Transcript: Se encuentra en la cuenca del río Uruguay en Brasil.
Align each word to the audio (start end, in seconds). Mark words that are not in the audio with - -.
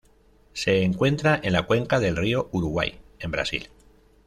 Se 0.53 0.81
encuentra 0.81 1.39
en 1.43 1.53
la 1.53 1.67
cuenca 1.67 1.99
del 1.99 2.17
río 2.17 2.49
Uruguay 2.53 2.99
en 3.19 3.29
Brasil. 3.29 3.69